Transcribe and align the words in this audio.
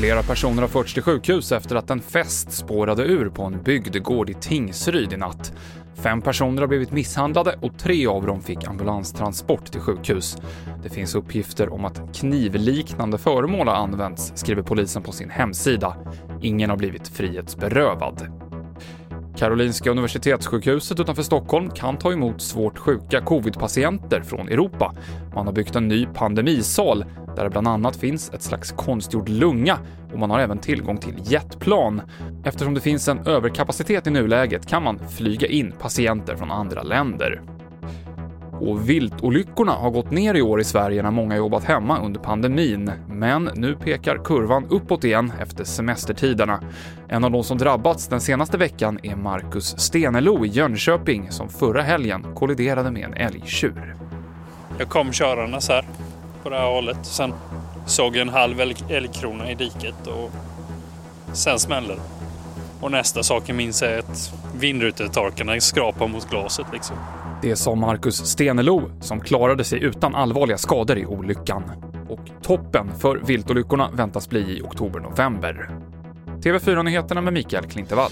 Flera 0.00 0.22
personer 0.22 0.62
har 0.62 0.68
förts 0.68 0.94
till 0.94 1.02
sjukhus 1.02 1.52
efter 1.52 1.76
att 1.76 1.90
en 1.90 2.00
fest 2.00 2.52
spårade 2.52 3.02
ur 3.02 3.28
på 3.28 3.42
en 3.42 3.62
bygdegård 3.62 4.30
i 4.30 4.34
Tingsryd 4.34 5.12
i 5.12 5.16
natt. 5.16 5.52
Fem 5.94 6.22
personer 6.22 6.62
har 6.62 6.68
blivit 6.68 6.92
misshandlade 6.92 7.58
och 7.62 7.78
tre 7.78 8.06
av 8.06 8.26
dem 8.26 8.40
fick 8.42 8.68
ambulanstransport 8.68 9.72
till 9.72 9.80
sjukhus. 9.80 10.36
Det 10.82 10.88
finns 10.88 11.14
uppgifter 11.14 11.72
om 11.72 11.84
att 11.84 12.14
knivliknande 12.14 13.18
föremål 13.18 13.68
har 13.68 13.74
använts, 13.74 14.32
skriver 14.34 14.62
polisen 14.62 15.02
på 15.02 15.12
sin 15.12 15.30
hemsida. 15.30 15.96
Ingen 16.42 16.70
har 16.70 16.76
blivit 16.76 17.08
frihetsberövad. 17.08 18.49
Karolinska 19.40 19.90
Universitetssjukhuset 19.90 21.00
utanför 21.00 21.22
Stockholm 21.22 21.70
kan 21.70 21.98
ta 21.98 22.12
emot 22.12 22.42
svårt 22.42 22.78
sjuka 22.78 23.20
covidpatienter 23.20 24.22
från 24.22 24.48
Europa. 24.48 24.94
Man 25.34 25.46
har 25.46 25.52
byggt 25.52 25.76
en 25.76 25.88
ny 25.88 26.06
pandemisal 26.06 27.04
där 27.36 27.44
det 27.44 27.50
bland 27.50 27.68
annat 27.68 27.96
finns 27.96 28.30
ett 28.34 28.42
slags 28.42 28.72
konstgjord 28.72 29.28
lunga 29.28 29.78
och 30.12 30.18
man 30.18 30.30
har 30.30 30.38
även 30.38 30.58
tillgång 30.58 30.98
till 30.98 31.14
jetplan. 31.18 32.02
Eftersom 32.44 32.74
det 32.74 32.80
finns 32.80 33.08
en 33.08 33.26
överkapacitet 33.26 34.06
i 34.06 34.10
nuläget 34.10 34.66
kan 34.66 34.82
man 34.82 35.08
flyga 35.08 35.46
in 35.46 35.72
patienter 35.80 36.36
från 36.36 36.50
andra 36.50 36.82
länder. 36.82 37.42
Och 38.60 38.88
viltolyckorna 38.88 39.72
har 39.72 39.90
gått 39.90 40.10
ner 40.10 40.34
i 40.34 40.42
år 40.42 40.60
i 40.60 40.64
Sverige 40.64 41.02
när 41.02 41.10
många 41.10 41.36
jobbat 41.36 41.64
hemma 41.64 42.00
under 42.00 42.20
pandemin, 42.20 42.92
men 43.08 43.50
nu 43.54 43.74
pekar 43.74 44.24
kurvan 44.24 44.66
uppåt 44.70 45.04
igen 45.04 45.32
efter 45.40 45.64
semestertiderna. 45.64 46.60
En 47.08 47.24
av 47.24 47.30
de 47.30 47.44
som 47.44 47.58
drabbats 47.58 48.08
den 48.08 48.20
senaste 48.20 48.58
veckan 48.58 48.98
är 49.02 49.16
Marcus 49.16 49.78
Stenelo 49.78 50.44
i 50.44 50.48
Jönköping 50.48 51.30
som 51.30 51.48
förra 51.48 51.82
helgen 51.82 52.26
kolliderade 52.34 52.90
med 52.90 53.04
en 53.04 53.14
älgtjur. 53.14 53.96
Jag 54.78 54.88
kom 54.88 55.12
körandes 55.12 55.68
här 55.68 55.84
på 56.42 56.50
det 56.50 56.56
här 56.56 56.74
hållet. 56.74 57.06
Sen 57.06 57.32
såg 57.86 58.16
jag 58.16 58.22
en 58.22 58.28
halv 58.28 58.60
älgkrona 58.88 59.50
i 59.50 59.54
diket 59.54 60.06
och 60.06 60.30
sen 61.32 61.58
smällde 61.58 61.94
det. 61.94 62.19
Och 62.80 62.90
nästa 62.90 63.22
sak 63.22 63.42
jag 63.46 63.56
minns 63.56 63.82
är 63.82 63.98
att 63.98 64.32
vindrutetorkarna 64.58 65.60
skrapar 65.60 66.08
mot 66.08 66.30
glaset 66.30 66.66
liksom. 66.72 66.96
Det 67.42 67.56
sa 67.56 67.74
Marcus 67.74 68.16
Stenelo, 68.16 68.90
som 69.00 69.20
klarade 69.20 69.64
sig 69.64 69.82
utan 69.82 70.14
allvarliga 70.14 70.58
skador 70.58 70.98
i 70.98 71.06
olyckan. 71.06 71.62
Och 72.08 72.42
toppen 72.42 72.90
för 72.98 73.16
viltolyckorna 73.16 73.90
väntas 73.92 74.28
bli 74.28 74.58
i 74.58 74.62
oktober-november. 74.62 75.70
TV4-nyheterna 76.42 77.20
med 77.20 77.32
Mikael 77.32 77.64
Klintevall. 77.64 78.10